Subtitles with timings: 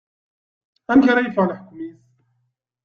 [0.91, 1.97] Amek ara yeffeɣ leḥkem-is.